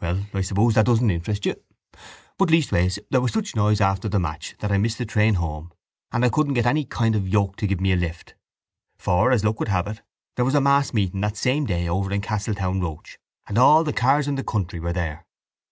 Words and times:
—Well, 0.00 0.26
I 0.32 0.42
suppose 0.42 0.74
that 0.76 0.86
doesn't 0.86 1.10
interest 1.10 1.44
you, 1.44 1.56
but 2.38 2.50
leastways 2.50 3.00
there 3.10 3.20
was 3.20 3.32
such 3.32 3.56
noise 3.56 3.80
after 3.80 4.08
the 4.08 4.20
match 4.20 4.54
that 4.60 4.70
I 4.70 4.78
missed 4.78 4.98
the 4.98 5.04
train 5.04 5.34
home 5.34 5.72
and 6.12 6.24
I 6.24 6.28
couldn't 6.28 6.54
get 6.54 6.66
any 6.66 6.84
kind 6.84 7.16
of 7.16 7.24
a 7.24 7.28
yoke 7.28 7.56
to 7.56 7.66
give 7.66 7.80
me 7.80 7.90
a 7.90 7.96
lift 7.96 8.36
for, 8.96 9.32
as 9.32 9.44
luck 9.44 9.58
would 9.58 9.66
have 9.66 9.88
it, 9.88 10.02
there 10.36 10.44
was 10.44 10.54
a 10.54 10.60
mass 10.60 10.92
meeting 10.94 11.20
that 11.22 11.36
same 11.36 11.66
day 11.66 11.88
over 11.88 12.12
in 12.12 12.20
Castletownroche 12.20 13.16
and 13.48 13.58
all 13.58 13.82
the 13.82 13.92
cars 13.92 14.28
in 14.28 14.36
the 14.36 14.44
country 14.44 14.78
were 14.78 14.92
there. 14.92 15.26